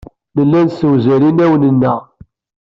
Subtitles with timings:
[0.35, 1.99] Nella nessewzal inawen-nneɣ.